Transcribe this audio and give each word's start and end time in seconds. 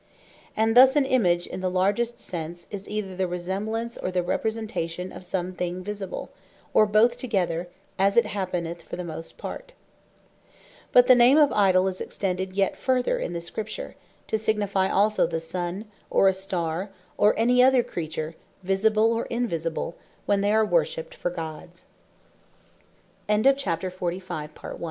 And 0.57 0.75
thus 0.75 0.95
an 0.95 1.05
Image 1.05 1.45
in 1.45 1.61
the 1.61 1.69
largest 1.69 2.19
sense, 2.19 2.65
is 2.71 2.89
either 2.89 3.15
the 3.15 3.27
Resemblance, 3.27 3.97
or 3.99 4.09
the 4.09 4.23
Representation 4.23 5.11
of 5.11 5.23
some 5.23 5.53
thing 5.53 5.83
Visible; 5.83 6.31
or 6.73 6.87
both 6.87 7.19
together, 7.19 7.67
as 7.99 8.17
it 8.17 8.25
happeneth 8.25 8.81
for 8.81 8.95
the 8.95 9.03
most 9.03 9.37
part. 9.37 9.73
But 10.91 11.05
the 11.05 11.13
name 11.13 11.37
of 11.37 11.51
Idoll 11.51 11.87
is 11.87 12.01
extended 12.01 12.53
yet 12.53 12.75
further 12.77 13.19
in 13.19 13.39
Scripture, 13.41 13.93
to 14.25 14.39
signifie 14.39 14.89
also 14.89 15.27
the 15.27 15.39
Sunne, 15.39 15.85
or 16.09 16.27
a 16.27 16.33
Starre, 16.33 16.89
or 17.15 17.37
any 17.37 17.61
other 17.61 17.83
Creature, 17.83 18.33
visible 18.63 19.13
or 19.13 19.27
invisible, 19.27 19.93
when 20.25 20.41
they 20.41 20.51
are 20.51 20.67